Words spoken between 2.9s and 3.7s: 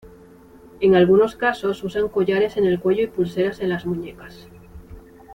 y pulseras en